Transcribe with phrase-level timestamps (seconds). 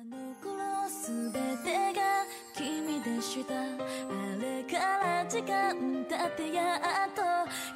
[0.00, 0.56] あの頃
[1.06, 2.24] 全てが
[2.56, 3.66] 君でしたあ
[4.40, 5.74] れから時間
[6.08, 7.20] 経ってやっと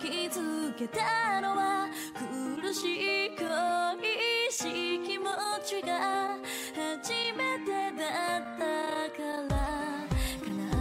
[0.00, 5.26] 気づけたのは苦しい恋しい気持
[5.66, 6.38] ちが
[6.74, 8.64] 初めてだった
[9.10, 10.72] からかな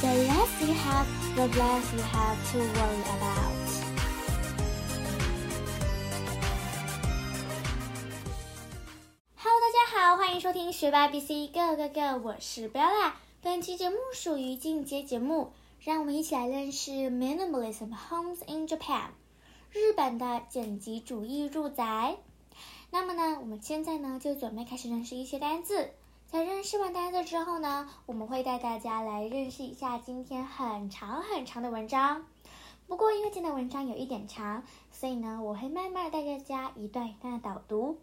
[0.00, 3.57] The less you have, the less you have to worry about.
[10.08, 13.12] 好，欢迎收听学霸 BC Go Go Go，我是 Bella。
[13.42, 19.08] 本期节目属于进阶节目，让我们一起来认识 Minimalism Homes in Japan，
[19.70, 22.16] 日本的简极主义住宅。
[22.90, 25.90] 那么呢，我们现在呢就准备开始认识一些单字。
[26.26, 32.24] 在认识完单词之后呢，我们会带大家来认识一下今天很长很长的文章。
[32.86, 37.98] 不过因为今天的文章有一点长，所以呢，我会慢慢带大家一段一段的导读。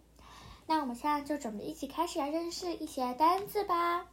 [0.67, 4.07] 那我们现在就准备一起开始来认识一些单字吧。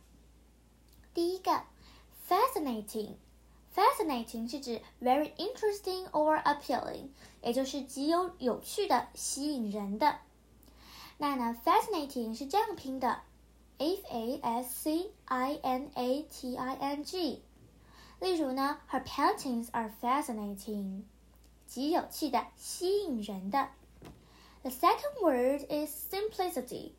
[1.15, 1.63] 第一个
[2.29, 7.09] ，fascinating，fascinating 是指 very interesting or appealing，
[7.43, 10.19] 也就是极有有趣的、吸引人的。
[11.19, 13.21] 那呢，fascinating 是这样拼的
[13.79, 17.43] ，f a s c i n a t i n g。
[18.21, 21.03] 例如呢，her paintings are fascinating，
[21.67, 23.69] 极有趣的、吸引人的。
[24.63, 25.91] The second word is
[26.32, 26.92] simplicity，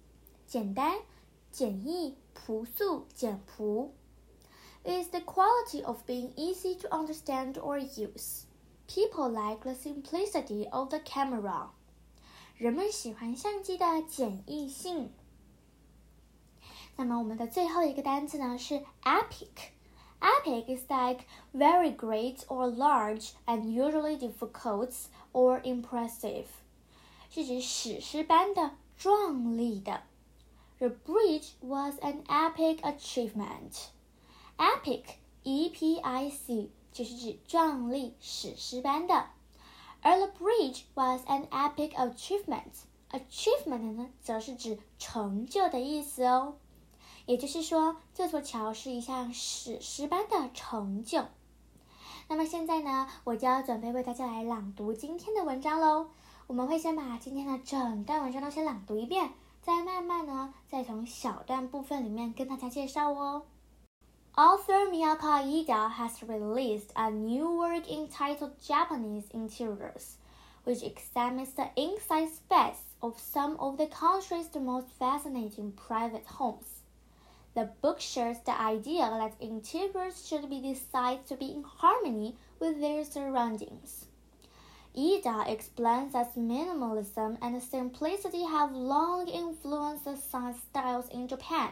[0.46, 1.00] 简单、
[1.50, 3.92] 简易、朴素、简朴。
[4.84, 8.44] It is the quality of being easy to understand or use.
[8.86, 11.68] People like the simplicity of the camera.
[12.56, 15.12] 人们喜欢相机的简易性。
[16.96, 24.92] 那么我们的最后一个单词呢是 epic。Epic is like very great or large and usually difficult
[25.32, 26.46] or impressive.
[27.30, 30.01] 是指史诗般的、 壮丽的。
[30.79, 33.87] The bridge was an epic achievement.
[34.57, 35.03] Epic,
[35.43, 39.27] E-P-I-C，就是指壮丽、史诗般的。
[40.01, 42.83] 而 the bridge was an epic achievement.
[43.11, 46.55] Achievement 呢，则是指成就的意思哦。
[47.25, 51.25] 也就是说，这座桥是一项史诗般的成就。
[52.27, 56.09] 那么现在呢，我就要准备为大家来朗读今天的文章喽。
[56.46, 59.30] 我们会先把今天的整段文章都先朗读一遍，
[59.62, 63.42] 再慢慢呢，再从小段部分里面跟大家介绍哦。
[64.34, 70.14] Author Miyaka Ida has released a new work entitled Japanese Interiors,
[70.64, 76.82] which examines the inside space of some of the country's most fascinating private homes.
[77.54, 82.80] The book shares the idea that interiors should be designed to be in harmony with
[82.80, 84.06] their surroundings.
[84.95, 91.71] Ida explains that minimalism and simplicity have long influenced the sun styles in Japan.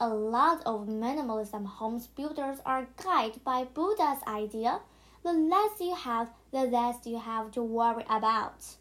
[0.00, 4.80] A lot of minimalism homes builders are guided by Buddha's idea
[5.22, 8.76] the less you have, the less you have to worry about.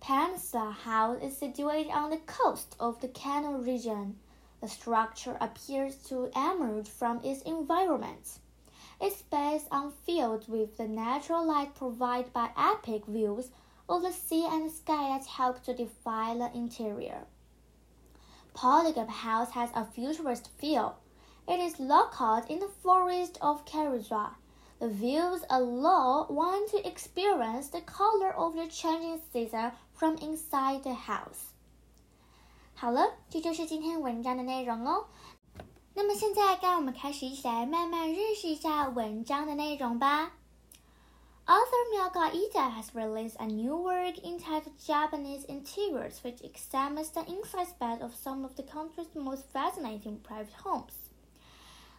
[0.00, 4.18] Peninsula House is situated on the coast of the Kano region.
[4.60, 8.38] The structure appears to emerge from its environment.
[9.04, 13.50] Its space on filled with the natural light provided by epic views
[13.86, 17.26] of the sea and sky that help to define the interior.
[18.54, 20.94] Polygon House has a futurist feel.
[21.46, 24.36] It is located in the forest of Karuizawa.
[24.80, 30.94] The views allow one to experience the color of the changing season from inside the
[30.94, 31.52] house.
[32.74, 35.04] 好了，这就是今天文章的内容哦。
[35.93, 40.33] 那么现在，让我们开始一起来慢慢认识一下文章的内容吧。
[41.45, 47.99] Author Miyaka Ida has released a new work entitled Japanese Interiors, which examines the inside space
[48.01, 50.93] of some of the country's most fascinating private homes.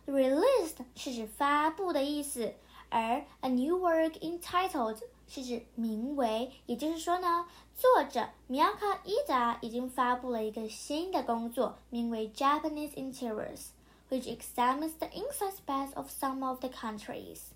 [0.06, 2.54] Released 是指发布的意思，
[2.90, 4.98] 而 a new work entitled
[5.28, 13.70] 是指名为，也就是说呢，作者 Miyaka Ida 已经发布了一个新的工作，名为 Japanese Interiors。
[14.08, 17.52] which examines the inside space of some of the countries.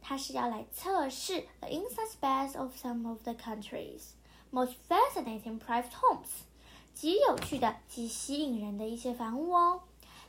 [0.00, 4.14] 它是要来测试 the inside space of some of the countries
[4.50, 6.44] most fascinating private homes，
[6.92, 9.82] 极有趣的、极吸引人的一些房屋哦。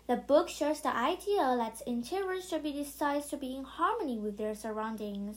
[0.05, 4.37] The book shares the idea that interiors should be designed to be in harmony with
[4.37, 5.35] their surroundings.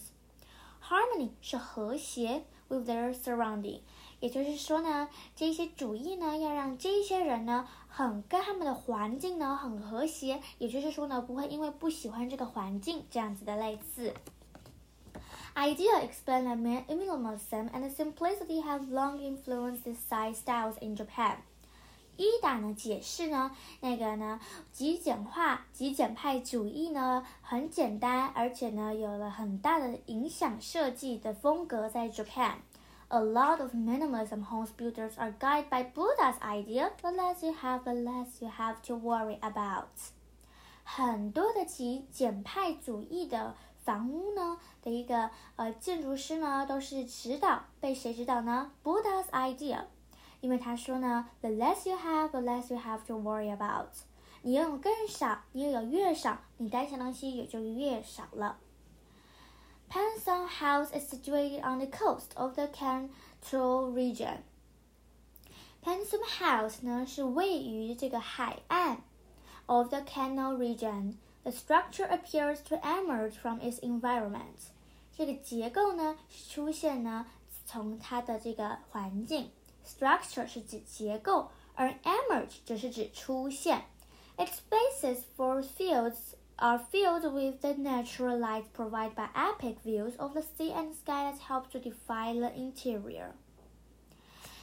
[0.80, 3.81] Harmony 是和谐 with their surrounding。
[4.19, 10.39] 也就是说呢，这些主义呢，要让这些人呢，很跟他们的环境呢很和谐。
[10.57, 14.13] 也就是说呢，不会因为不喜欢这个环境这样子的类似。
[15.53, 21.37] Ida explained that minimalism and simplicity have long influenced design styles in Japan.
[22.21, 24.39] 伊达呢解释呢，那个呢
[24.71, 32.57] 极简化、极简派主义呢很简单，而且呢有了很大的影响设计的风格在 Japan。
[33.07, 37.93] A lot of minimalism homes builders are guided by Buddha's idea: the less you have, the
[37.93, 39.87] less you have to worry about.
[40.83, 49.85] 很多的极简派主义的房屋呢的一个呃建筑师呢都是指导被谁指导呢？Buddha's idea，
[50.40, 53.88] 因为他说呢，the less you have, the less you have to worry about。
[54.42, 58.58] 你拥有更少，你拥有越少，你担心的东西也就越少了。
[59.90, 64.38] Pensong House is situated on the coast of the Kanto region.
[65.82, 68.98] Pensong House 呢是位于这个海岸
[69.66, 71.14] of the Kanto region.
[71.44, 74.70] The structure appears to emerge from its environment.
[75.16, 76.16] 这个结构呢
[76.48, 77.26] 出现呢
[77.64, 79.50] 从它的这个环境。
[79.97, 83.85] structure 是指结构，而 emerge 则是指出现。
[84.37, 90.41] Its basis for fields are filled with the natural light provided by epic views of the
[90.41, 93.31] sea and sky that help to define the interior.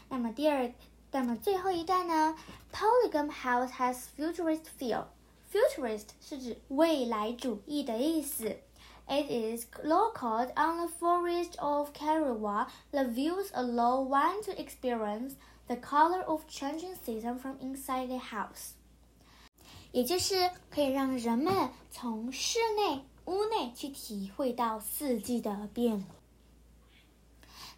[0.08, 0.72] 那么第二，
[1.10, 2.36] 那么最后一代呢
[2.72, 5.04] ？Polygon House has futurist feel.
[5.52, 8.58] Futurist 是指未来主义的意思。
[9.09, 12.67] It is located on the forest of Kariwa.
[12.91, 15.35] The views allow one to experience
[15.67, 18.75] the color of changing season from inside the house.
[19.91, 26.16] 也就是可以让人们从室内、屋内去体会到四季的变化。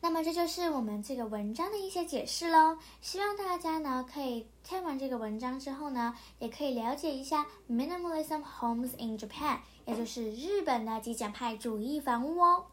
[0.03, 2.79] 那么这就是我们这个文章的一些解释喽。
[3.01, 12.67] 希望大家呢可以看完这个文章之后呢，也可以了解一下 minimalism homes in Japan，也就是日本的极简派主义房屋哦。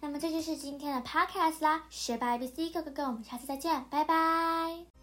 [0.00, 4.99] 那么这就是今天的 podcast 啦，学霸 ABC 哥哥哥，我们下次再见，拜拜。